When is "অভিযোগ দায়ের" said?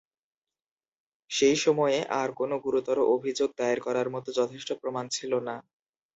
3.15-3.79